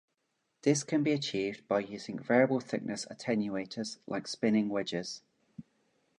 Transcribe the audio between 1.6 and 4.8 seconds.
by using variable thickness attenuators like spinning